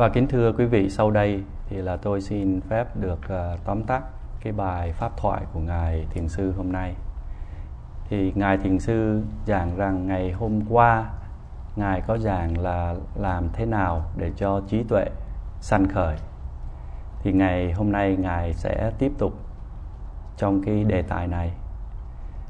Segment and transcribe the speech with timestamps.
[0.00, 3.82] Và kính thưa quý vị, sau đây thì là tôi xin phép được uh, tóm
[3.82, 4.02] tắt
[4.40, 6.94] cái bài pháp thoại của ngài thiền sư hôm nay.
[8.08, 11.10] Thì ngài thiền sư giảng rằng ngày hôm qua
[11.76, 15.04] ngài có giảng là làm thế nào để cho trí tuệ
[15.60, 16.16] sanh khởi.
[17.22, 19.32] Thì ngày hôm nay ngài sẽ tiếp tục
[20.36, 21.52] trong cái đề tài này.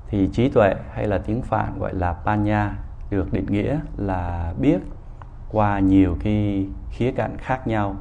[0.07, 2.73] Thì trí tuệ hay là tiếng Phạn gọi là panya
[3.11, 4.79] được định nghĩa là biết
[5.53, 7.97] qua nhiều cái khía cạnh khác nhau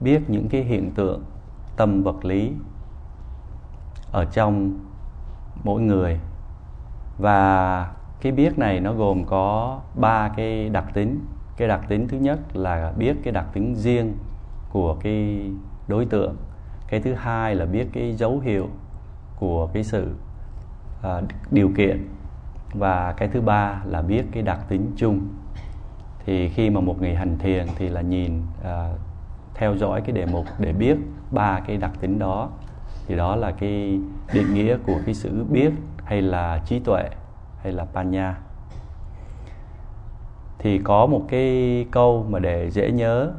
[0.00, 1.22] biết những cái hiện tượng
[1.76, 2.52] tâm vật lý
[4.12, 4.78] ở trong
[5.64, 6.20] mỗi người.
[7.18, 7.90] Và
[8.20, 11.20] cái biết này nó gồm có ba cái đặc tính.
[11.56, 14.14] Cái đặc tính thứ nhất là biết cái đặc tính riêng
[14.70, 15.50] của cái
[15.88, 16.36] đối tượng.
[16.88, 18.68] Cái thứ hai là biết cái dấu hiệu
[19.38, 20.14] của cái sự
[21.00, 22.08] uh, điều kiện.
[22.74, 25.20] Và cái thứ ba là biết cái đặc tính chung
[26.26, 28.98] thì khi mà một người hành thiền thì là nhìn uh,
[29.54, 30.96] theo dõi cái đề mục để biết
[31.30, 32.50] ba cái đặc tính đó.
[33.06, 34.00] Thì đó là cái
[34.32, 35.72] định nghĩa của cái sự biết
[36.04, 37.10] hay là trí tuệ
[37.62, 38.38] hay là panya.
[40.58, 43.32] Thì có một cái câu mà để dễ nhớ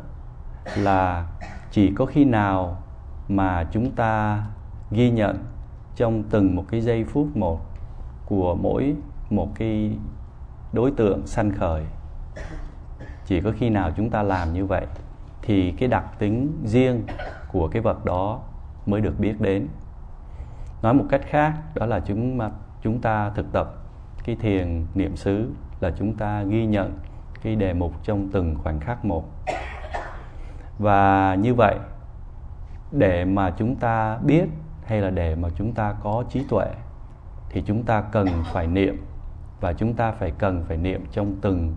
[0.77, 1.27] là
[1.72, 2.77] chỉ có khi nào
[3.27, 4.44] mà chúng ta
[4.92, 5.38] ghi nhận
[5.95, 7.59] trong từng một cái giây phút một
[8.25, 8.95] của mỗi
[9.30, 9.92] một cái
[10.73, 11.83] đối tượng sanh khởi
[13.26, 14.86] chỉ có khi nào chúng ta làm như vậy
[15.42, 17.04] thì cái đặc tính riêng
[17.52, 18.40] của cái vật đó
[18.86, 19.67] mới được biết đến.
[20.82, 22.50] Nói một cách khác, đó là chúng mà
[22.82, 23.73] chúng ta thực tập
[24.23, 27.00] cái thiền niệm xứ là chúng ta ghi nhận
[27.44, 29.26] cái đề mục trong từng khoảnh khắc một.
[30.80, 31.76] Và như vậy,
[32.92, 34.45] để mà chúng ta biết
[34.86, 36.67] hay là để mà chúng ta có trí tuệ
[37.50, 39.06] thì chúng ta cần phải niệm
[39.62, 41.76] và chúng ta phải cần phải niệm trong từng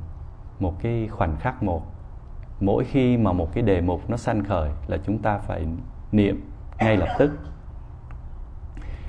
[0.59, 1.83] một cái khoảnh khắc một.
[2.61, 5.67] Mỗi khi mà một cái đề mục nó sanh khởi là chúng ta phải
[6.13, 7.31] niệm ngay lập tức.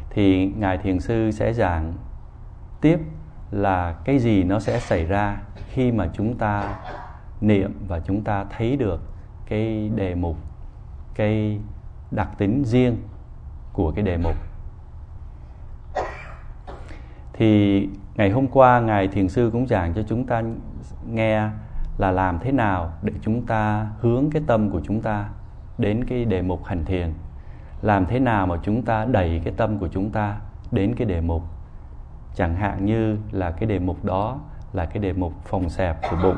[0.10, 1.94] Thì ngài thiền sư sẽ giảng
[2.82, 3.00] tiếp
[3.52, 6.80] là cái gì nó sẽ xảy ra khi mà chúng ta
[7.42, 9.02] niệm và chúng ta thấy được
[9.46, 10.38] cái đề mục,
[11.16, 11.60] cái
[12.12, 12.98] đặc tính riêng
[13.74, 14.36] của cái đề mục.
[17.34, 20.44] Thì ngày hôm qua ngài thiền sư cũng giảng cho chúng ta
[21.08, 21.50] nghe
[21.98, 25.30] là làm thế nào để chúng ta hướng cái tâm của chúng ta
[25.78, 27.14] đến cái đề mục hành thiền?
[27.82, 30.38] Làm thế nào mà chúng ta đẩy cái tâm của chúng ta
[30.72, 31.44] đến cái đề mục?
[32.36, 34.40] Chẳng hạn như là cái đề mục đó
[34.74, 36.38] là cái đề mục phòng xẹp của bụng.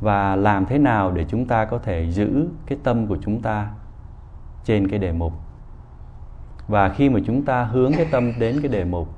[0.00, 3.70] Và làm thế nào để chúng ta có thể giữ cái tâm của chúng ta
[4.64, 5.32] trên cái đề mục?
[6.68, 9.08] Và khi mà chúng ta hướng cái tâm đến cái đề mục,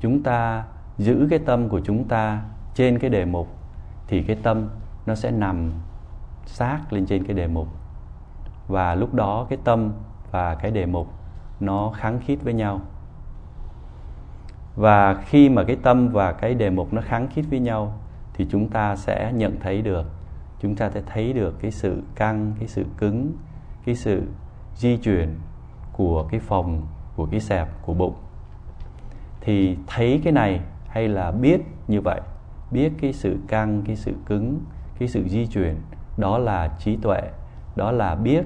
[0.00, 0.64] chúng ta
[0.98, 2.40] giữ cái tâm của chúng ta
[2.74, 3.48] trên cái đề mục
[4.06, 4.68] thì cái tâm
[5.06, 5.70] nó sẽ nằm
[6.46, 7.68] sát lên trên cái đề mục.
[8.68, 9.92] Và lúc đó cái tâm
[10.30, 11.08] và cái đề mục
[11.60, 12.80] nó kháng khít với nhau.
[14.76, 17.98] Và khi mà cái tâm và cái đề mục nó kháng khít với nhau
[18.34, 20.06] thì chúng ta sẽ nhận thấy được,
[20.60, 23.32] chúng ta sẽ thấy được cái sự căng, cái sự cứng,
[23.84, 24.22] cái sự
[24.76, 25.38] di chuyển
[25.92, 28.14] của cái phòng, của cái sẹp của bụng.
[29.40, 32.20] Thì thấy cái này hay là biết như vậy?
[32.72, 34.60] Biết cái sự căng, cái sự cứng,
[34.98, 35.76] cái sự di chuyển,
[36.16, 37.20] đó là trí tuệ,
[37.76, 38.44] đó là biết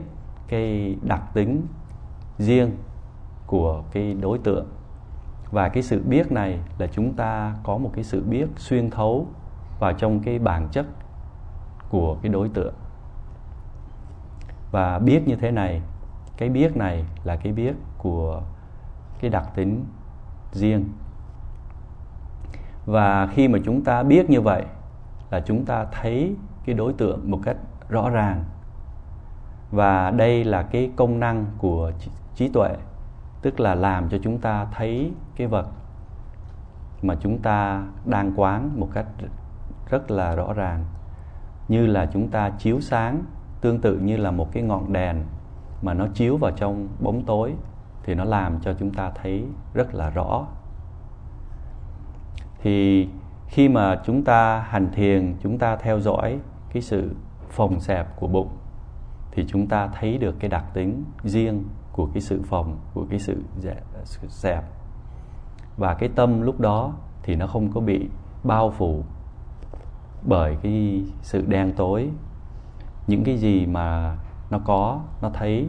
[0.49, 1.67] cái đặc tính
[2.39, 2.71] riêng
[3.47, 4.67] của cái đối tượng.
[5.51, 9.27] Và cái sự biết này là chúng ta có một cái sự biết xuyên thấu
[9.81, 10.87] vào trong cái bản chất
[11.89, 12.75] của cái đối tượng.
[14.71, 15.83] Và biết như thế này,
[16.37, 18.43] cái biết này là cái biết của
[19.21, 19.85] cái đặc tính
[20.53, 20.85] riêng
[22.87, 24.65] và khi mà chúng ta biết như vậy
[25.31, 27.57] là chúng ta thấy cái đối tượng một cách
[27.89, 28.45] rõ ràng.
[29.71, 31.93] Và đây là cái công năng của
[32.35, 32.71] trí tuệ,
[33.43, 35.67] tức là làm cho chúng ta thấy cái vật
[37.03, 39.07] mà chúng ta đang quán một cách
[39.91, 40.85] rất là rõ ràng.
[41.69, 43.25] Như là chúng ta chiếu sáng,
[43.61, 45.25] tương tự như là một cái ngọn đèn
[45.83, 47.55] mà nó chiếu vào trong bóng tối,
[48.03, 49.45] thì nó làm cho chúng ta thấy
[49.75, 50.47] rất là rõ
[52.67, 53.09] thì
[53.49, 56.39] khi mà chúng ta hành thiền, chúng ta theo dõi
[56.73, 57.15] cái sự
[57.51, 58.49] phòng xẹp của bụng,
[59.31, 63.19] thì chúng ta thấy được cái đặc tính riêng của cái sự phòng của cái
[63.19, 63.43] sự
[64.29, 64.65] xẹp.
[65.77, 66.93] Và cái tâm lúc đó
[67.23, 68.09] thì nó không có bị
[68.45, 69.03] bao phủ
[70.23, 72.11] bởi cái sự đen tối.
[73.07, 74.17] Những cái gì mà
[74.51, 75.69] nó có, nó thấy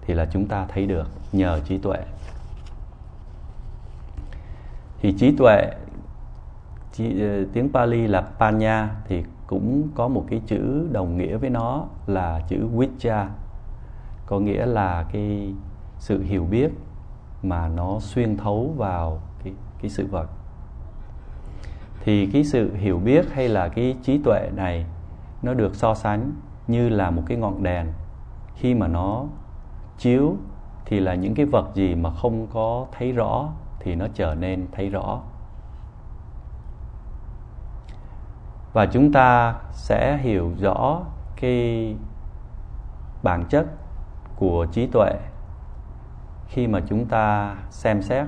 [0.00, 1.98] thì là chúng ta thấy được nhờ trí tuệ.
[5.00, 5.70] Thì trí tuệ
[6.98, 11.84] Ờ, tiếng Pali là panya thì cũng có một cái chữ đồng nghĩa với nó
[12.06, 13.28] là chữ Vidya
[14.26, 15.54] có nghĩa là cái
[15.98, 16.70] sự hiểu biết
[17.42, 19.52] mà nó xuyên thấu vào cái
[19.82, 20.26] cái sự vật.
[22.04, 24.86] Thì cái sự hiểu biết hay là cái trí tuệ này
[25.42, 26.32] nó được so sánh
[26.66, 27.86] như là một cái ngọn đèn.
[28.54, 29.24] Khi mà nó
[29.98, 30.36] chiếu
[30.84, 33.48] thì là những cái vật gì mà không có thấy rõ
[33.80, 35.20] thì nó trở nên thấy rõ.
[38.78, 41.02] Và chúng ta sẽ hiểu rõ
[41.36, 41.96] cái
[43.22, 43.66] bản chất
[44.36, 45.12] của trí tuệ
[46.46, 48.26] khi mà chúng ta xem xét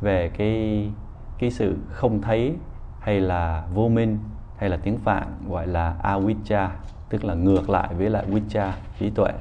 [0.00, 0.90] về cái
[1.38, 2.56] cái sự không thấy
[3.00, 4.18] hay là vô minh
[4.56, 6.68] hay là tiếng Phạn gọi là avijja
[7.08, 9.32] tức là ngược lại với lại vijja trí tuệ.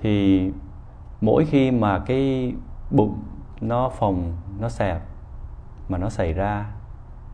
[0.00, 0.50] Thì
[1.20, 2.54] mỗi khi mà cái
[2.90, 3.22] bụng
[3.60, 5.02] nó phòng nó xẹp
[5.88, 6.66] mà nó xảy ra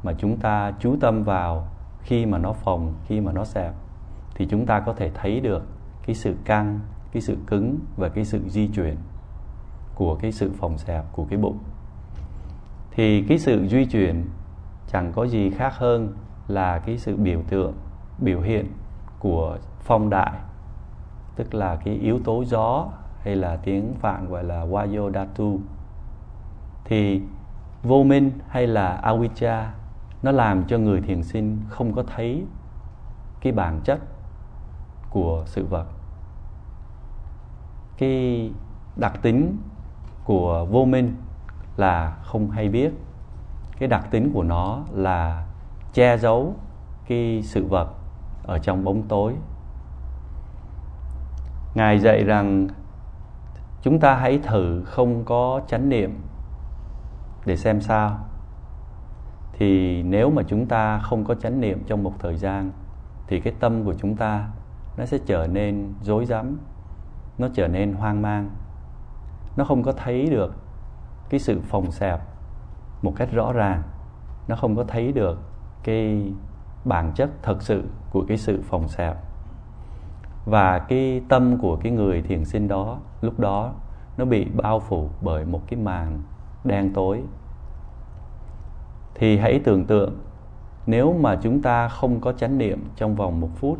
[0.03, 1.69] mà chúng ta chú tâm vào
[2.03, 3.73] khi mà nó phồng, khi mà nó xẹp,
[4.35, 5.67] thì chúng ta có thể thấy được
[6.07, 6.81] cái sự căng,
[7.13, 8.97] cái sự cứng và cái sự di chuyển
[9.95, 11.59] của cái sự phòng xẹp của cái bụng.
[12.91, 14.25] Thì cái sự di chuyển
[14.87, 16.17] chẳng có gì khác hơn
[16.49, 17.75] là cái sự biểu tượng,
[18.19, 18.67] biểu hiện
[19.19, 20.33] của phong đại,
[21.37, 22.89] tức là cái yếu tố gió
[23.23, 25.61] hay là tiếng Phạn gọi là Vayodhatu
[26.85, 27.23] thì
[27.83, 29.65] vô minh hay là avijja
[30.23, 32.45] nó làm cho người thiền sinh không có thấy
[33.41, 34.01] cái bản chất
[35.11, 35.87] của sự vật.
[37.99, 38.51] Cái
[38.97, 39.57] đặc tính
[40.25, 41.17] của vô minh
[41.77, 42.93] là không hay biết.
[43.79, 45.47] Cái đặc tính của nó là
[45.93, 46.55] che giấu
[47.07, 47.89] cái sự vật
[48.43, 49.35] ở trong bóng tối.
[51.75, 52.69] Ngài dạy rằng
[53.83, 56.21] chúng ta hãy thử không có chánh niệm
[57.47, 58.19] để xem sao
[59.59, 62.71] thì nếu mà chúng ta không có chánh niệm trong một thời gian,
[63.27, 64.49] thì cái tâm của chúng ta
[64.97, 66.59] nó sẽ trở nên rối rắm,
[67.39, 68.51] nó trở nên hoang mang.
[69.57, 70.55] Nó không có thấy được
[71.31, 72.21] cái sự phòng xẹp
[73.03, 73.83] một cách rõ ràng.
[74.49, 75.41] Nó không có thấy được
[75.83, 76.33] cái
[76.85, 79.17] bản chất thật sự của cái sự phòng xẹp.
[80.47, 83.73] Và cái tâm của cái người thiền sinh đó, lúc đó
[84.17, 86.23] nó bị bao phủ bởi một cái màn
[86.65, 87.23] đen tối
[89.19, 90.19] thì hãy tưởng tượng
[90.87, 93.79] nếu mà chúng ta không có chánh niệm trong vòng một phút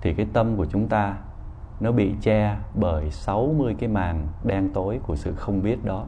[0.00, 1.16] thì cái tâm của chúng ta
[1.80, 6.04] nó bị che bởi 60 cái màn đen tối của sự không biết đó.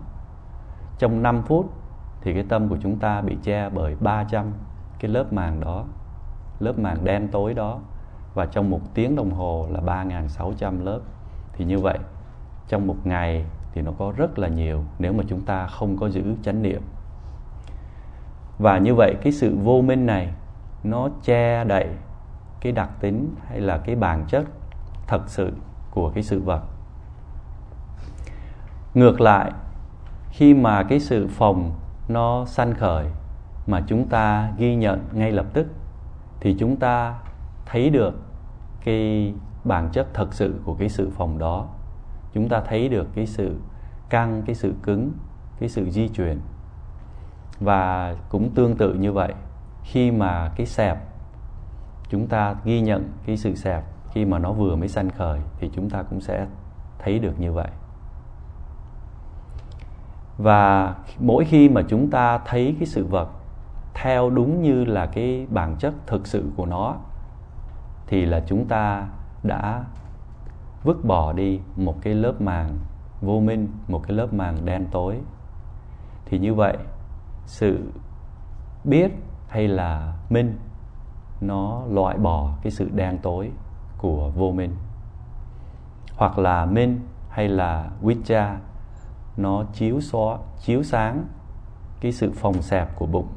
[0.99, 1.73] Trong 5 phút
[2.21, 4.53] thì cái tâm của chúng ta bị che bởi 300
[4.99, 5.85] cái lớp màng đó,
[6.61, 7.81] lớp màng đen tối đó
[8.35, 11.01] và trong một tiếng đồng hồ là 3.600 lớp.
[11.53, 11.99] Thì như vậy,
[12.69, 16.09] trong một ngày thì nó có rất là nhiều nếu mà chúng ta không có
[16.09, 16.83] giữ chánh niệm.
[18.59, 20.31] Và như vậy cái sự vô minh này
[20.85, 21.89] nó che đậy
[22.61, 24.45] cái đặc tính hay là cái bản chất
[25.07, 25.53] thật sự
[25.91, 26.63] của cái sự vật.
[28.95, 29.53] Ngược lại,
[30.31, 31.73] khi mà cái sự phòng
[32.09, 33.07] nó sanh khởi
[33.67, 35.67] mà chúng ta ghi nhận ngay lập tức
[36.41, 37.15] thì chúng ta
[37.67, 38.15] thấy được
[38.85, 39.35] cái
[39.65, 41.67] bản chất thật sự của cái sự phòng đó
[42.33, 43.57] chúng ta thấy được cái sự
[44.11, 45.13] căng cái sự cứng
[45.61, 46.41] cái sự di chuyển
[47.61, 49.35] và cũng tương tự như vậy,
[49.83, 50.99] khi mà cái sẹp
[52.09, 55.71] chúng ta ghi nhận cái sự sẹp khi mà nó vừa mới sanh khởi thì
[55.75, 56.47] chúng ta cũng sẽ
[56.99, 57.69] thấy được như vậy.
[60.39, 63.29] Và mỗi khi mà chúng ta thấy cái sự vật
[63.95, 66.97] theo đúng như là cái bản chất thực sự của nó,
[68.07, 69.09] thì là chúng ta
[69.43, 69.85] đã
[70.85, 72.79] vứt bỏ đi một cái lớp màng
[73.21, 75.21] vô minh, một cái lớp màng đen tối.
[76.27, 76.77] Thì như vậy
[77.49, 77.93] sự
[78.85, 79.11] biết
[79.49, 80.59] hay là minh,
[81.41, 83.51] nó loại bỏ cái sự đen tối
[83.99, 84.77] của vô minh.
[86.17, 87.01] Hoặc là minh
[87.31, 88.59] hay là vicha
[89.37, 91.25] nó chiếu xóa, chiếu sáng
[92.01, 93.29] cái sự phòng xẹp của bụng.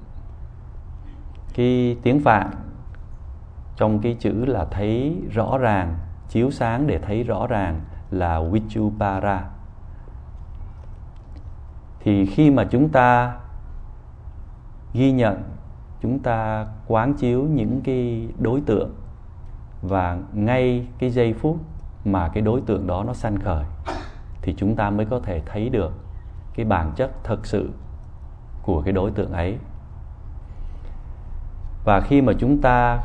[1.53, 2.51] Cái tiếng phạn
[3.75, 5.95] trong cái chữ là thấy rõ ràng,
[6.29, 9.49] chiếu sáng để thấy rõ ràng là vichupara
[11.99, 13.37] thì khi mà chúng ta
[14.93, 15.43] ghi nhận,
[16.01, 18.89] chúng ta quán chiếu những cái đối tượng
[19.81, 21.57] và ngay cái giây phút
[22.05, 23.65] mà cái đối tượng đó nó sanh khởi
[24.41, 25.93] thì chúng ta mới có thể thấy được
[26.55, 27.69] cái bản chất thật sự
[28.63, 29.57] của cái đối tượng ấy.
[31.85, 32.99] Và khi mà chúng ta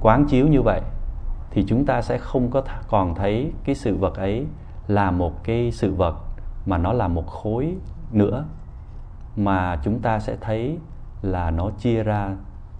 [0.00, 0.80] quán chiếu như vậy
[1.50, 4.46] thì chúng ta sẽ không có còn thấy cái sự vật ấy
[4.88, 6.14] là một cái sự vật
[6.66, 7.74] mà nó là một khối
[8.12, 8.44] nữa
[9.36, 10.78] mà chúng ta sẽ thấy
[11.22, 12.36] là nó chia ra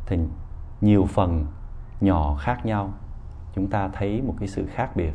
[0.06, 0.28] thành
[0.80, 1.46] nhiều phần
[2.00, 2.92] nhỏ khác nhau.
[3.54, 5.12] Chúng ta thấy một cái sự khác biệt.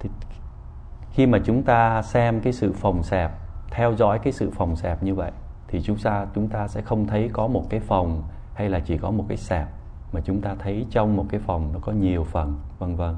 [0.00, 0.10] Thì
[1.10, 3.30] khi mà chúng ta xem cái sự phòng xẹp,
[3.70, 5.32] theo dõi cái sự phòng xẹp như vậy,
[5.68, 8.22] thì chúng ta chúng ta sẽ không thấy có một cái phòng
[8.54, 9.68] hay là chỉ có một cái xẹp,
[10.12, 13.16] mà chúng ta thấy trong một cái phòng nó có nhiều phần, vân vân.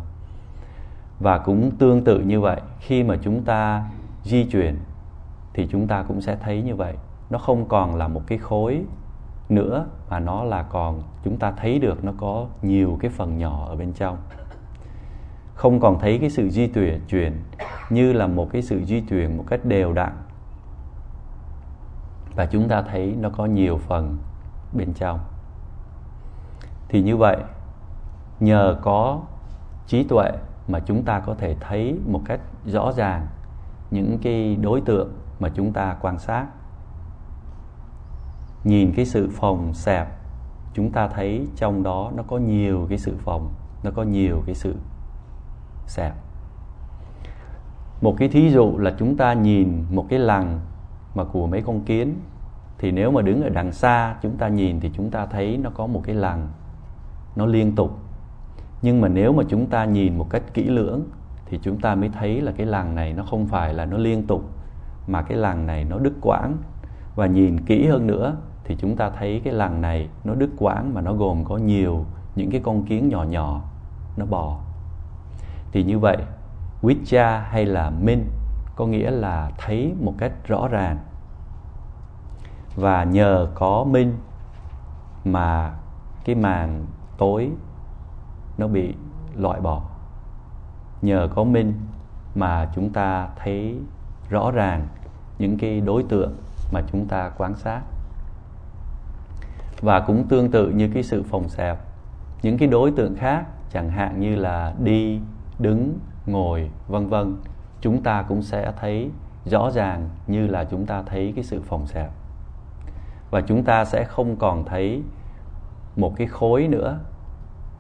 [1.21, 3.85] Và cũng tương tự như vậy, khi mà chúng ta
[4.25, 4.78] di chuyển
[5.57, 6.95] thì chúng ta cũng sẽ thấy như vậy.
[7.31, 8.83] Nó không còn là một cái khối
[9.49, 13.67] nữa, mà nó là còn, chúng ta thấy được nó có nhiều cái phần nhỏ
[13.69, 14.17] ở bên trong.
[15.55, 17.43] Không còn thấy cái sự di tuyển chuyển
[17.91, 20.13] như là một cái sự di chuyển một cách đều đặn.
[22.37, 24.19] Và chúng ta thấy nó có nhiều phần
[24.73, 25.21] bên trong.
[26.89, 27.37] Thì như vậy,
[28.41, 29.21] nhờ có
[29.87, 30.31] trí tuệ
[30.69, 33.27] mà chúng ta có thể thấy một cách rõ ràng
[33.91, 36.47] những cái đối tượng mà chúng ta quan sát.
[38.64, 40.09] Nhìn cái sự phòng xẹp,
[40.75, 43.50] chúng ta thấy trong đó nó có nhiều cái sự phòng
[43.85, 44.76] nó có nhiều cái sự
[45.87, 46.12] xẹp.
[48.00, 50.61] Một cái thí dụ là chúng ta nhìn một cái lằn
[51.14, 52.14] mà của mấy con kiến,
[52.78, 55.71] thì nếu mà đứng ở đằng xa chúng ta nhìn thì chúng ta thấy nó
[55.71, 56.49] có một cái lằn
[57.37, 57.99] nó liên tục.
[58.83, 61.02] Nhưng mà nếu mà chúng ta nhìn một cách kỹ lưỡng
[61.47, 64.26] thì chúng ta mới thấy là cái lằn này nó không phải là nó liên
[64.26, 64.50] tục
[65.07, 66.57] mà cái làng này nó đứt quãng.
[67.15, 70.95] Và nhìn kỹ hơn nữa thì chúng ta thấy cái làng này nó đứt quãng
[70.95, 73.61] mà nó gồm có nhiều những cái con kiến nhỏ nhỏ,
[74.17, 74.59] nó bò.
[75.73, 76.17] Thì như vậy
[76.83, 78.31] Wicca hay là Minh
[78.77, 80.99] có nghĩa là thấy một cách rõ ràng.
[82.77, 84.17] Và nhờ có Minh
[85.25, 85.75] mà
[86.25, 86.87] cái màn
[87.19, 87.51] tối
[88.59, 88.95] nó bị
[89.35, 89.83] loại bỏ.
[91.03, 91.75] Nhờ có minh
[92.35, 93.81] mà chúng ta thấy
[94.29, 94.87] rõ ràng
[95.38, 96.33] những cái đối tượng
[96.73, 97.81] mà chúng ta quan sát.
[99.81, 101.78] Và cũng tương tự như cái sự phòng xẹp,
[102.43, 105.21] những cái đối tượng khác, chẳng hạn như là đi,
[105.59, 107.37] đứng, ngồi, vân vân,
[107.81, 109.11] chúng ta cũng sẽ thấy
[109.45, 112.11] rõ ràng như là chúng ta thấy cái sự phòng xẹp.
[113.31, 115.02] Và chúng ta sẽ không còn thấy
[115.97, 116.99] một cái khối nữa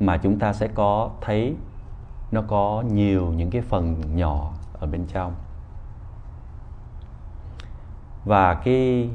[0.00, 1.56] mà chúng ta sẽ có thấy
[2.32, 5.34] nó có nhiều những cái phần nhỏ ở bên trong
[8.26, 9.10] và cái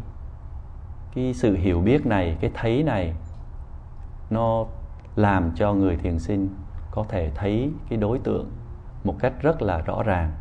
[1.16, 3.14] cái sự hiểu biết này, cái thấy này,
[4.30, 4.66] nó
[5.16, 6.50] làm cho người thiền sinh
[6.92, 8.52] có thể thấy cái đối tượng
[9.04, 10.32] một cách rất là rõ ràng.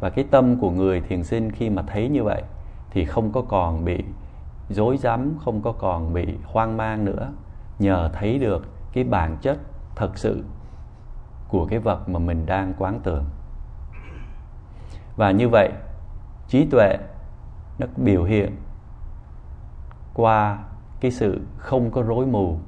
[0.00, 2.42] Và cái tâm của người thiền sinh khi mà thấy như vậy
[2.90, 4.04] thì không có còn bị
[4.68, 7.32] dối rắm, không có còn bị hoang mang nữa.
[7.78, 9.58] Nhờ thấy được cái bản chất
[9.96, 10.44] thật sự
[11.48, 13.24] của cái vật mà mình đang quán tưởng.
[15.16, 15.70] Và như vậy,
[16.48, 16.96] trí tuệ
[17.78, 18.56] nó biểu hiện
[20.14, 20.58] qua
[21.00, 22.58] cái sự không có rối mù,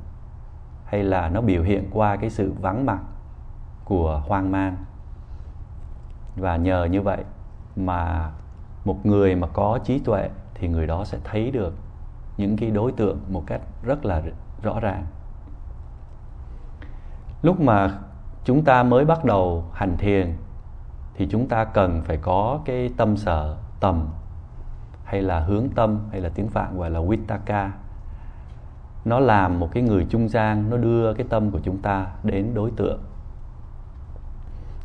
[0.84, 3.00] hay là nó biểu hiện qua cái sự vắng mặt
[3.84, 4.76] của hoang mang.
[6.36, 7.24] Và nhờ như vậy
[7.76, 8.30] mà
[8.84, 11.74] một người mà có trí tuệ thì người đó sẽ thấy được
[12.36, 14.22] những cái đối tượng một cách rất là
[14.62, 15.06] rõ ràng.
[17.42, 17.98] Lúc mà
[18.44, 20.36] chúng ta mới bắt đầu hành thiền
[21.14, 24.08] thì chúng ta cần phải có cái tâm sở tầm
[25.10, 27.72] hay là hướng tâm, hay là tiếng phạn gọi là vittaka
[29.04, 32.54] nó làm một cái người trung gian, nó đưa cái tâm của chúng ta đến
[32.54, 33.00] đối tượng.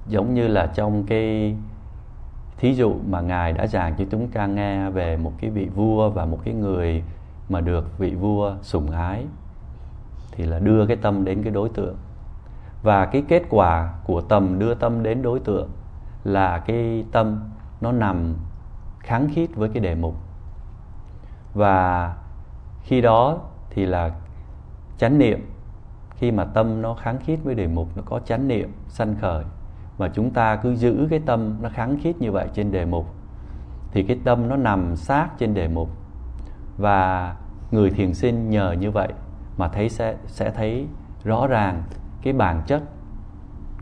[0.07, 1.55] Giống như là trong cái
[2.57, 6.09] thí dụ mà ngài đã giảng cho chúng ta nghe về một cái vị vua
[6.09, 7.03] và một cái người
[7.49, 9.25] mà được vị vua sủng ái,
[10.31, 11.95] thì là đưa cái tâm đến cái đối tượng.
[12.83, 15.69] Và cái kết quả của tầm đưa tâm đến đối tượng
[16.23, 17.39] là cái tâm
[17.81, 18.33] nó nằm
[19.05, 20.15] kháng khít với cái đề mục.
[21.53, 22.15] Và
[22.81, 24.11] khi đó thì là
[24.97, 25.51] chánh niệm,
[26.15, 29.43] khi mà tâm nó kháng khít với đề mục, nó có chánh niệm sanh khởi,
[29.97, 33.05] mà chúng ta cứ giữ cái tâm nó kháng khít như vậy trên đề mục,
[33.91, 35.89] thì cái tâm nó nằm sát trên đề mục.
[36.77, 37.35] Và
[37.71, 39.13] người thiền sinh nhờ như vậy
[39.57, 40.87] mà thấy sẽ sẽ thấy
[41.23, 41.83] rõ ràng
[42.21, 42.83] cái bản chất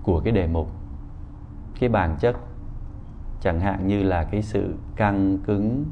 [0.04, 0.68] của cái đề mục,
[1.80, 2.36] cái bản chất
[3.44, 5.86] chẳng hạn như là cái sự căng cứng,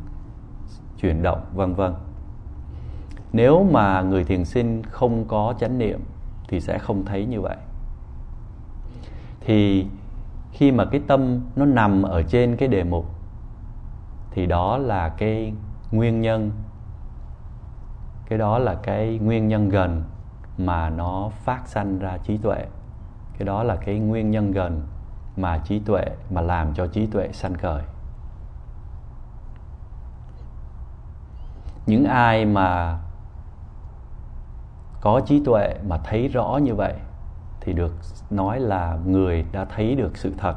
[0.99, 1.93] chuyển động, vân vân.
[3.33, 5.99] Nếu mà người thiền sinh không có chánh niệm
[6.47, 7.57] thì sẽ không thấy như vậy.
[9.39, 9.87] Thì
[10.51, 13.05] khi mà cái tâm nó nằm ở trên cái đề mục
[14.31, 15.53] thì đó là cái
[15.91, 16.51] nguyên nhân.
[18.29, 20.03] Cái đó là cái nguyên nhân gần
[20.57, 22.65] mà nó phát sanh ra trí tuệ.
[23.37, 24.81] Cái đó là cái nguyên nhân gần
[25.37, 27.83] mà trí tuệ, mà làm cho trí tuệ sanh khởi.
[31.85, 32.99] Những ai mà
[35.01, 36.93] có trí tuệ mà thấy rõ như vậy
[37.61, 37.95] thì được
[38.29, 40.55] nói là người đã thấy được sự thật.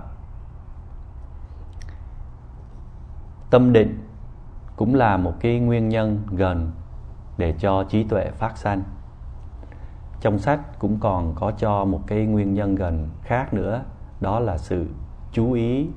[3.51, 4.09] Tâm định
[4.77, 6.73] cũng là một cái nguyên nhân gần
[7.39, 8.83] để cho trí tuệ phát sanh.
[10.21, 13.83] Trong sách cũng còn có cho một cái nguyên nhân gần khác nữa
[14.25, 14.87] đó là sự
[15.33, 15.89] chú ý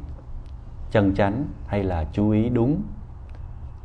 [0.91, 2.81] chân chánh hay là chú ý đúng.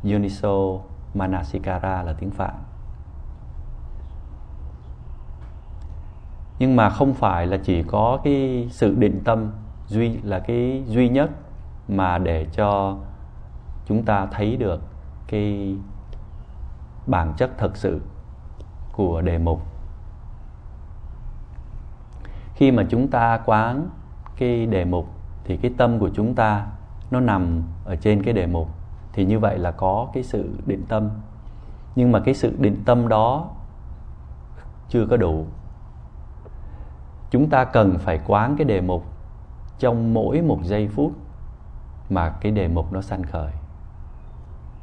[0.03, 0.79] Yoniso
[1.13, 2.55] Manasikara là tiếng Phạn.
[6.59, 9.51] Nhưng mà không phải là chỉ có cái sự định tâm
[9.87, 11.29] duy, là cái duy nhất
[11.87, 12.97] mà để cho
[13.85, 14.81] chúng ta thấy được
[15.27, 15.77] cái
[17.07, 18.01] bản chất thật sự
[18.93, 19.61] của đề mục.
[22.55, 23.89] Khi mà chúng ta quán
[24.37, 25.07] cái đề mục
[25.43, 26.67] thì cái tâm của chúng ta
[27.11, 28.67] nó nằm ở trên cái đề mục,
[29.13, 31.09] thì như vậy là có cái sự định tâm.
[31.95, 33.49] Nhưng mà cái sự định tâm đó
[34.89, 35.45] chưa có đủ.
[37.31, 39.05] Chúng ta cần phải quán cái đề mục
[39.79, 41.11] trong mỗi một giây phút
[42.09, 43.51] mà cái đề mục nó sanh khởi.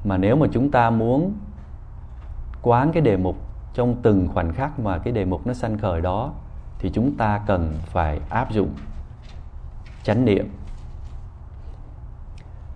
[0.05, 1.33] Mà nếu mà chúng ta muốn
[2.63, 3.37] quán cái đề mục
[3.75, 6.33] trong từng khoảnh khắc mà cái đề mục nó sanh khởi đó,
[6.79, 8.69] thì chúng ta cần phải áp dụng
[10.03, 10.55] chánh niệm.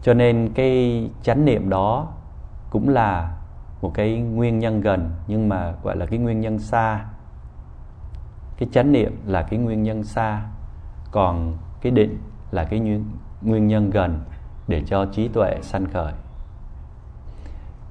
[0.02, 2.08] Cho nên cái chánh niệm đó
[2.70, 3.36] cũng là
[3.82, 7.04] một cái nguyên nhân gần, nhưng mà gọi là cái nguyên nhân xa.
[8.56, 10.42] Cái chánh niệm là cái nguyên nhân xa,
[11.10, 12.18] còn cái định
[12.50, 13.00] là cái
[13.42, 14.20] nguyên nhân gần
[14.68, 16.12] để cho trí tuệ sanh khởi.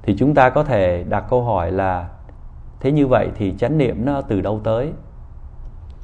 [0.02, 2.08] Thì chúng ta có thể đặt câu hỏi là,
[2.80, 4.92] thế như vậy thì chánh niệm nó từ đâu tới?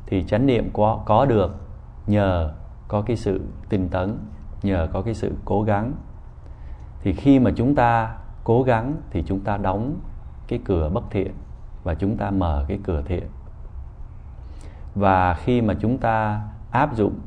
[0.07, 1.57] Thì chánh niệm có có được
[2.07, 2.53] nhờ
[2.91, 4.19] có cái sự tinh tấn
[4.63, 5.93] nhờ có cái sự cố gắng.
[7.03, 9.97] Thì khi mà chúng ta cố gắng thì chúng ta đóng
[10.49, 11.33] cái cửa bất thiện
[11.85, 13.27] và chúng ta mở cái cửa thiện.
[14.95, 17.19] Và khi mà chúng ta áp dụng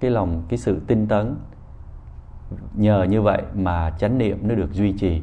[0.00, 1.36] cái lòng, cái sự tinh tấn
[2.74, 5.22] nhờ như vậy mà chánh niệm nó được duy trì,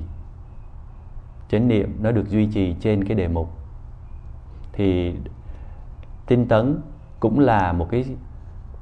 [1.49, 3.49] chánh niệm nó được duy trì trên cái đề mục,
[4.71, 5.15] thì
[6.25, 6.81] tinh tấn
[7.19, 8.05] cũng là một cái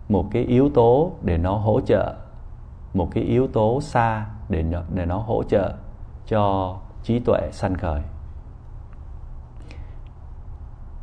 [0.09, 2.15] một cái yếu tố để nó hỗ trợ
[2.93, 5.73] một cái yếu tố xa để nó, để nó hỗ trợ
[6.27, 8.01] cho trí tuệ sanh khởi.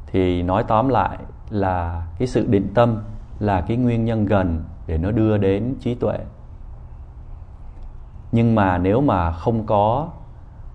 [0.06, 1.18] Thì nói tóm lại
[1.50, 3.02] là cái sự định tâm
[3.38, 6.18] là cái nguyên nhân gần để nó đưa đến trí tuệ.
[8.32, 10.08] Nhưng mà nếu mà không có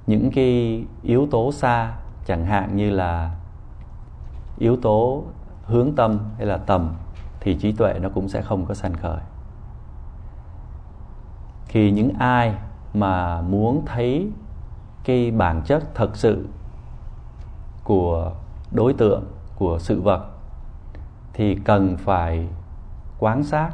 [0.08, 1.94] những cái yếu tố xa
[2.26, 3.36] chẳng hạn như là
[4.58, 5.24] yếu tố
[5.66, 6.96] hướng tâm hay là tầm
[7.44, 9.20] thì trí tuệ nó cũng sẽ không có sanh khởi.
[11.66, 12.56] Khi những ai
[12.94, 14.32] mà muốn thấy
[15.04, 16.48] cái bản chất thật sự
[17.84, 18.32] của
[18.72, 19.24] đối tượng,
[19.56, 20.26] của sự vật,
[21.34, 22.48] thì cần phải
[23.20, 23.72] quan sát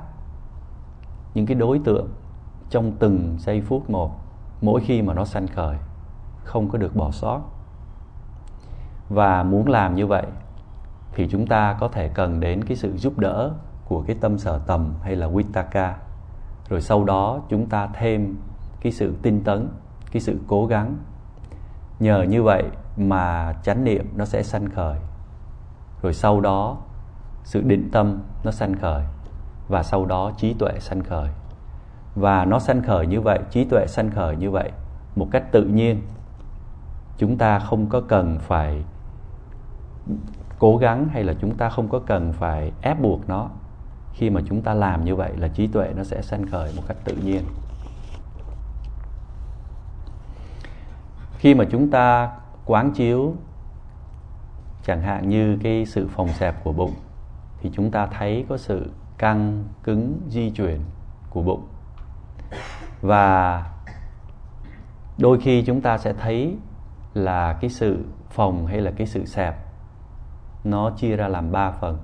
[1.34, 2.08] những cái đối tượng
[2.70, 4.12] trong từng giây phút một,
[4.62, 5.78] mỗi khi mà nó sanh khởi,
[6.44, 7.42] không có được bỏ sót.
[9.10, 10.26] Và muốn làm như vậy
[11.13, 13.52] thì chúng ta có thể cần đến cái sự giúp đỡ
[13.86, 15.98] của cái tâm sở tầm hay là Vitaka
[16.69, 18.38] rồi sau đó chúng ta thêm
[18.82, 19.69] cái sự tinh tấn,
[20.12, 20.95] cái sự cố gắng.
[22.00, 22.63] Nhờ như vậy
[22.98, 25.00] mà chánh niệm nó sẽ sanh khởi.
[26.02, 26.78] Rồi sau đó
[27.43, 29.04] sự định tâm nó sanh khởi
[29.67, 31.30] và sau đó trí tuệ sanh khởi.
[32.15, 34.72] Và nó sanh khởi như vậy, trí tuệ sanh khởi như vậy
[35.15, 36.02] một cách tự nhiên,
[37.17, 38.84] chúng ta không có cần phải
[40.60, 43.50] cố gắng hay là chúng ta không có cần phải ép buộc nó?
[44.13, 46.84] Khi mà chúng ta làm như vậy là trí tuệ nó sẽ sanh khởi một
[46.88, 47.43] cách tự nhiên.
[51.38, 52.32] Khi mà chúng ta
[52.65, 53.34] quán chiếu,
[54.84, 56.93] chẳng hạn như cái sự phòng xẹp của bụng,
[57.62, 60.80] thì chúng ta thấy có sự căng cứng di chuyển
[61.30, 61.67] của bụng.
[63.02, 63.63] Và
[65.17, 66.58] đôi khi chúng ta sẽ thấy
[67.13, 69.69] là cái sự phòng hay là cái sự xẹp
[70.63, 71.98] nó chia ra làm ba phần.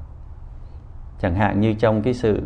[1.20, 2.42] Chẳng hạn như trong cái sự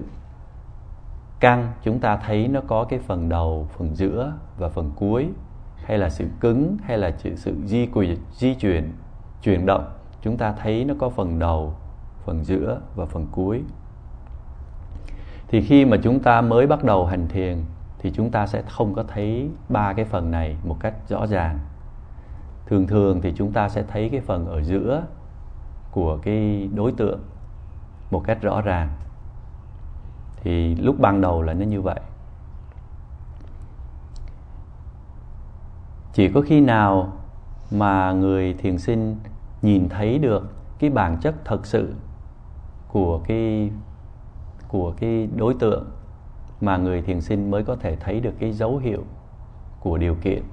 [1.39, 5.29] căng, chúng ta thấy nó có cái phần đầu, phần giữa và phần cuối,
[5.85, 8.93] hay là sự cứng, hay là sự di quỷ di chuyển
[9.41, 9.91] chuyển động,
[10.21, 11.73] chúng ta thấy nó có phần đầu,
[12.25, 13.63] phần giữa và phần cuối.
[15.47, 17.57] Thì khi mà chúng ta mới bắt đầu hành thiền,
[17.99, 21.59] thì chúng ta sẽ không có thấy ba cái phần này một cách rõ ràng.
[22.65, 25.03] Thường thường thì chúng ta sẽ thấy cái phần ở giữa
[25.91, 27.19] của cái đối tượng
[28.11, 28.89] một cách rõ ràng.
[30.41, 31.99] Thì lúc ban đầu là nó như vậy.
[36.13, 37.13] Chỉ có khi nào
[37.71, 39.15] mà người thiền sinh
[39.61, 41.93] nhìn thấy được cái bản chất thật sự
[42.87, 43.71] của cái
[44.67, 45.85] của cái đối tượng
[46.61, 49.03] mà người thiền sinh mới có thể thấy được cái dấu hiệu
[49.79, 50.43] của điều kiện,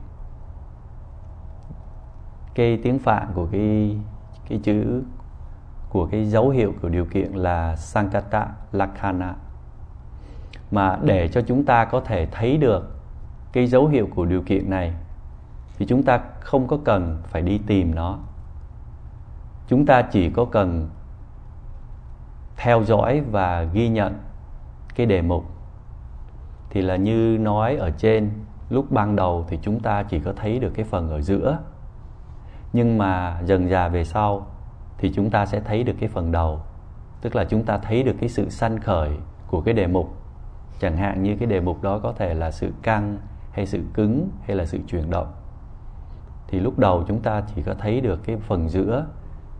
[2.54, 3.98] cái tiếng phạn của cái
[4.48, 5.02] cái chữ
[5.96, 9.34] của cái dấu hiệu, của điều kiện là sankata lakhana.
[10.70, 12.96] Mà để cho chúng ta có thể thấy được
[13.52, 14.94] cái dấu hiệu của điều kiện này,
[15.78, 18.18] thì chúng ta không có cần phải đi tìm nó.
[19.68, 20.88] Chúng ta chỉ có cần
[22.56, 24.18] theo dõi và ghi nhận
[24.94, 25.44] cái đề mục.
[26.70, 28.30] Thì là như nói ở trên,
[28.70, 31.58] lúc ban đầu thì chúng ta chỉ có thấy được cái phần ở giữa.
[32.72, 34.46] Nhưng mà dần dà về sau
[34.98, 36.60] thì chúng ta sẽ thấy được cái phần đầu.
[37.20, 39.10] Tức là chúng ta thấy được cái sự sanh khởi
[39.46, 40.14] của cái đề mục.
[40.80, 43.18] Chẳng hạn như cái đề mục đó có thể là sự căng
[43.52, 45.32] hay sự cứng hay là sự chuyển động.
[46.48, 49.06] Thì lúc đầu chúng ta chỉ có thấy được cái phần giữa,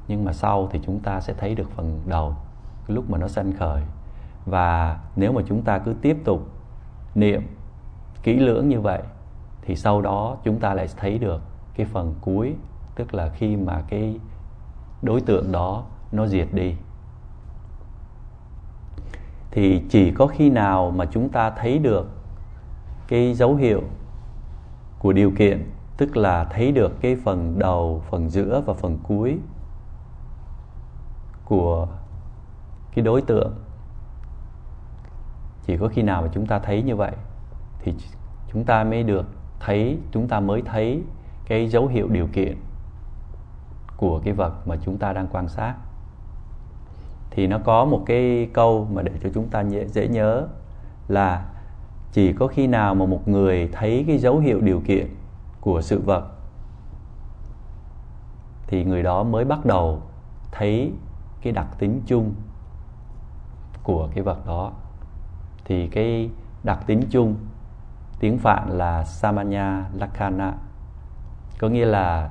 [0.08, 2.34] nhưng mà sau thì chúng ta sẽ thấy được phần đầu
[2.86, 3.82] lúc mà nó sanh khởi.
[4.46, 6.48] Và nếu mà chúng ta cứ tiếp tục
[7.14, 7.42] niệm,
[8.22, 9.02] kỹ lưỡng như vậy,
[9.62, 11.42] thì sau đó chúng ta lại thấy được
[11.74, 12.54] cái phần cuối,
[12.94, 14.20] tức là khi mà cái
[15.06, 16.74] đối tượng đó nó diệt đi.
[19.50, 22.08] Thì chỉ có khi nào mà chúng ta thấy được
[23.08, 23.82] cái dấu hiệu
[24.98, 29.38] của điều kiện, tức là thấy được cái phần đầu, phần giữa và phần cuối
[31.44, 31.86] của
[32.94, 33.54] cái đối tượng,
[35.66, 37.12] chỉ có khi nào mà chúng ta thấy như vậy
[37.80, 37.94] thì
[38.52, 39.26] chúng ta mới được
[39.60, 41.02] thấy, chúng ta mới thấy
[41.46, 42.56] cái dấu hiệu điều kiện
[43.96, 45.74] của cái vật mà chúng ta đang quan sát.
[47.30, 50.46] Thì nó có một cái câu mà để cho chúng ta dễ dễ nhớ
[51.08, 51.44] là
[52.12, 55.06] chỉ có khi nào mà một người thấy cái dấu hiệu điều kiện
[55.60, 56.24] của sự vật
[58.66, 60.02] thì người đó mới bắt đầu
[60.52, 60.92] thấy
[61.42, 62.34] cái đặc tính chung
[63.82, 64.72] của cái vật đó.
[65.64, 66.30] Thì cái
[66.64, 67.36] đặc tính chung,
[68.20, 70.54] tiếng phạn là samanya lakkhana
[71.58, 72.30] có nghĩa là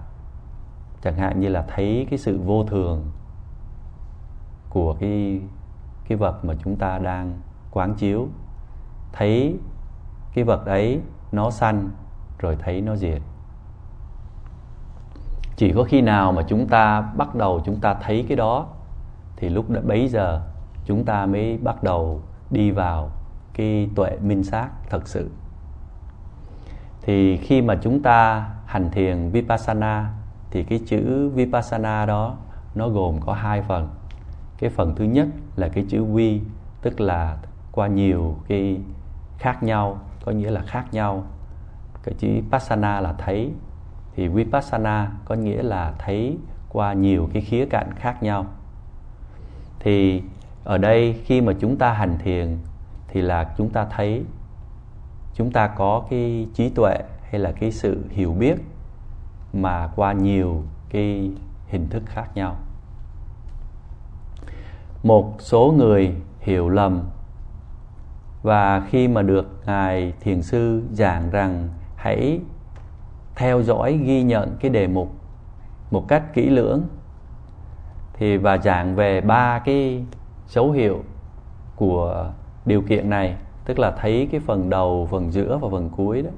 [1.05, 3.11] chẳng hạn như là thấy cái sự vô thường
[4.69, 5.41] của cái
[6.07, 7.39] cái vật mà chúng ta đang
[7.71, 8.27] quán chiếu.
[9.13, 9.57] Thấy
[10.33, 11.89] cái vật ấy nó sanh
[12.39, 13.21] rồi thấy nó diệt.
[15.55, 18.67] Chỉ có khi nào mà chúng ta bắt đầu chúng ta thấy cái đó,
[19.35, 20.41] thì lúc đó bấy giờ
[20.85, 23.11] chúng ta mới bắt đầu đi vào
[23.53, 25.29] cái tuệ minh sát thật sự.
[27.01, 30.13] Thì khi mà chúng ta hành thiền vipassana
[30.55, 32.37] thì cái chữ vipassana đó,
[32.75, 33.89] nó gồm có hai phần.
[34.57, 36.41] Cái phần thứ nhất là cái chữ vi,
[36.81, 37.37] tức là
[37.71, 38.77] qua nhiều cái
[39.37, 41.23] khác nhau, có nghĩa là khác nhau.
[42.03, 43.51] Cái chữ passana là thấy,
[44.15, 46.37] thì vipassana có nghĩa là thấy
[46.69, 48.45] qua nhiều cái khía cạnh khác nhau.
[49.79, 50.21] Thì
[50.63, 52.57] ở đây khi mà chúng ta hành thiền
[53.07, 54.23] thì là chúng ta thấy,
[55.33, 56.97] chúng ta có cái trí tuệ
[57.31, 58.55] hay là cái sự hiểu biết
[59.55, 61.31] mà qua nhiều cái
[61.67, 62.55] hình thức khác nhau.
[65.03, 67.03] Một số người hiểu lầm
[68.43, 72.39] và khi mà được ngài thiền sư giảng rằng hãy
[73.35, 75.11] theo dõi ghi nhận cái đề mục
[75.91, 76.81] một cách kỹ lưỡng,
[78.13, 80.05] thì và giảng về ba cái
[80.47, 81.03] dấu hiệu
[81.75, 82.31] của
[82.65, 86.29] điều kiện này, tức là thấy cái phần đầu, phần giữa và phần cuối đó,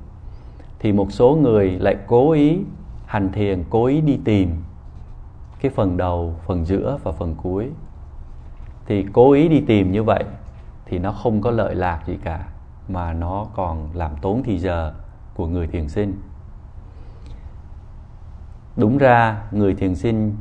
[0.80, 2.60] thì một số người lại cố ý
[3.08, 4.64] hành thiền, cố ý đi tìm
[5.62, 7.70] cái phần đầu, phần giữa và phần cuối.
[8.86, 10.24] Thì cố ý đi tìm như vậy
[10.86, 12.48] thì nó không có lợi lạc gì cả,
[12.88, 14.94] mà nó còn làm tốn thì giờ
[15.36, 16.22] của người thiền sinh.
[18.78, 20.36] Đúng ra, người thiền sinh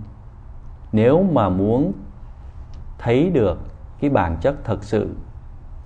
[0.92, 1.92] nếu mà muốn
[2.98, 3.58] thấy được
[4.00, 5.14] cái bản chất thật sự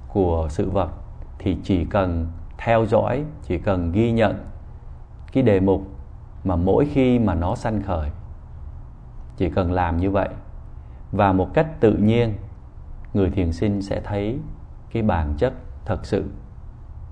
[0.09, 0.91] của sự vật
[1.39, 2.27] thì chỉ cần
[2.59, 4.45] theo dõi, chỉ cần ghi nhận
[5.33, 5.83] cái đề mục
[6.45, 8.11] mà mỗi khi mà nó sanh khởi,
[9.37, 10.29] chỉ cần làm như vậy.
[11.13, 12.35] Và một cách tự nhiên,
[13.15, 14.39] người thiền sinh sẽ thấy
[14.93, 15.53] cái bản chất
[15.85, 16.25] thật sự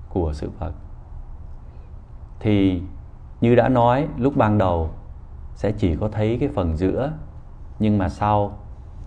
[0.09, 0.73] của sự vật
[2.39, 2.81] thì
[3.41, 4.89] như đã nói, lúc ban đầu
[5.55, 7.11] sẽ chỉ có thấy cái phần giữa,
[7.79, 8.57] nhưng mà sau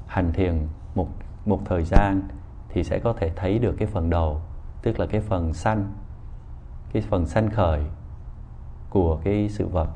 [0.07, 1.09] hành thiền một
[1.47, 2.23] một thời gian
[2.69, 4.41] thì sẽ có thể thấy được cái phần đầu,
[4.83, 5.93] tức là cái phần sanh,
[6.93, 7.83] cái phần sanh khởi
[8.91, 9.89] của cái sự vật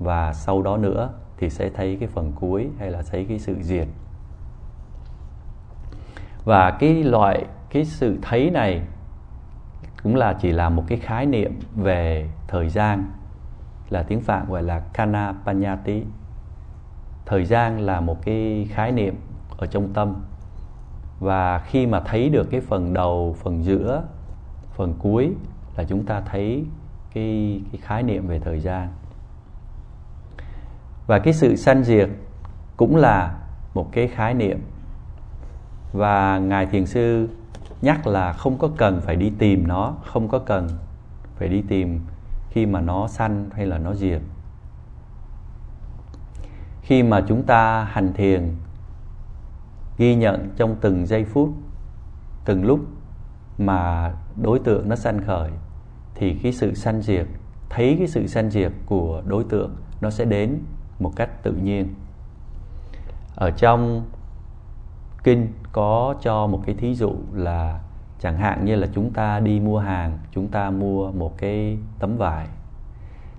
[0.00, 3.56] và sau đó nữa thì sẽ thấy cái phần cuối hay là thấy cái sự
[3.60, 3.88] diệt.
[6.44, 8.82] Và cái loại, cái sự thấy này
[10.02, 13.04] cũng là chỉ là một cái khái niệm về thời gian,
[13.90, 16.02] là tiếng Phạn gọi là Kana Panyati
[17.26, 19.14] thời gian là một cái khái niệm
[19.58, 20.14] ở trong tâm.
[21.20, 24.02] Và khi mà thấy được cái phần đầu, phần giữa,
[24.72, 25.32] phần cuối
[25.76, 26.64] là chúng ta thấy
[27.14, 28.88] cái cái khái niệm về thời gian
[31.06, 32.08] và cái sự sanh diệt
[32.76, 33.38] cũng là
[33.74, 34.60] một cái khái niệm.
[35.92, 37.28] Và ngài thiền sư
[37.82, 40.68] nhắc là không có cần phải đi tìm nó, không có cần
[41.36, 42.00] phải đi tìm
[42.50, 44.20] khi mà nó sanh hay là nó diệt.
[46.82, 48.54] Khi mà chúng ta hành thiền,
[49.98, 51.50] ghi nhận trong từng giây phút,
[52.44, 52.80] từng lúc
[53.58, 55.50] mà đối tượng nó sanh khởi,
[56.14, 57.26] thì cái sự sanh diệt,
[57.68, 60.58] thấy cái sự sanh diệt của đối tượng nó sẽ đến
[61.00, 61.94] một cách tự nhiên.
[63.34, 64.02] Ở trong
[65.24, 67.80] kinh có cho một cái thí dụ là
[68.18, 72.16] chẳng hạn như là chúng ta đi mua hàng, chúng ta mua một cái tấm
[72.16, 72.46] vải.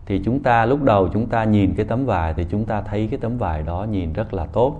[0.05, 3.07] Thì chúng ta lúc đầu chúng ta nhìn cái tấm vải thì chúng ta thấy
[3.11, 4.75] cái tấm vải đó nhìn rất là tốt.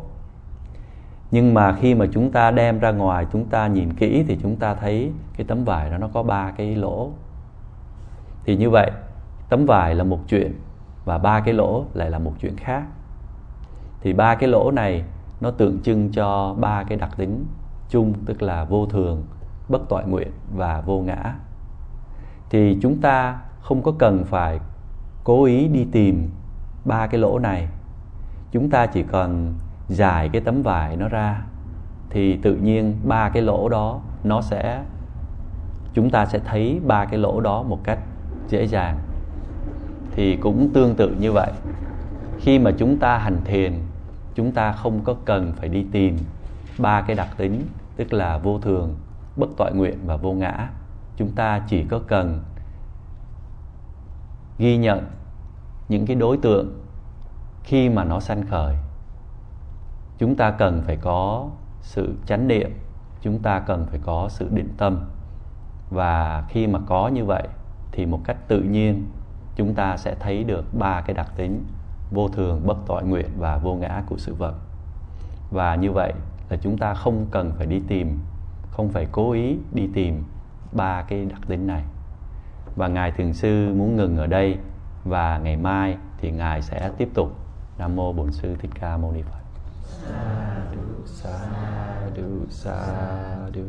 [1.31, 4.55] Nhưng mà khi mà chúng ta đem ra ngoài, chúng ta nhìn kỹ thì chúng
[4.55, 7.11] ta thấy cái tấm vải đó nó có ba cái lỗ.
[8.45, 8.91] Thì như vậy,
[9.49, 10.53] tấm vải là một chuyện
[11.05, 12.83] và ba cái lỗ lại là một chuyện khác.
[14.01, 15.03] Thì ba cái lỗ này
[15.41, 17.45] nó tượng trưng cho ba cái đặc tính
[17.89, 19.23] chung, tức là vô thường,
[19.69, 21.35] bất toại nguyện và vô ngã.
[22.49, 24.59] Thì chúng ta không có cần phải
[25.23, 26.29] cố ý đi tìm
[26.85, 27.67] ba cái lỗ này.
[28.51, 29.53] Chúng ta chỉ cần
[29.87, 31.41] dài cái tấm vải nó ra,
[32.09, 34.83] thì tự nhiên ba cái lỗ đó nó sẽ,
[35.93, 37.99] chúng ta sẽ thấy ba cái lỗ đó một cách
[38.47, 38.99] dễ dàng
[40.15, 41.51] thì cũng tương tự như vậy.
[42.39, 43.73] Khi mà chúng ta hành thiền,
[44.35, 46.17] chúng ta không có cần phải đi tìm
[46.77, 47.61] ba cái đặc tính,
[47.95, 48.95] tức là vô thường,
[49.35, 50.69] bất toại nguyện và vô ngã.
[51.17, 52.43] Chúng ta chỉ có cần
[54.57, 55.05] ghi nhận
[55.89, 56.81] những cái đối tượng
[57.63, 58.75] khi mà nó sanh khởi.
[60.17, 61.49] Chúng ta cần phải có
[61.81, 62.71] sự chánh niệm,
[63.21, 64.99] chúng ta cần phải có sự định tâm.
[65.89, 67.47] Và khi mà có như vậy
[67.91, 69.05] thì một cách tự nhiên
[69.61, 71.65] chúng ta sẽ thấy được ba cái đặc tính
[72.11, 74.53] vô thường, bất tội nguyện và vô ngã của sự vật.
[75.51, 76.13] Và như vậy
[76.49, 78.19] là chúng ta không cần phải đi tìm,
[78.71, 80.23] không phải cố ý đi tìm
[80.71, 81.83] ba cái đặc tính này.
[82.75, 84.57] Và ngài thường sư muốn ngừng ở đây
[85.03, 87.31] và ngày mai thì ngài sẽ tiếp tục.
[87.77, 89.41] Nam mô bổn sư thích ca mâu ni phật.
[89.83, 91.39] Sa du sa
[92.15, 92.75] du sa
[93.55, 93.63] du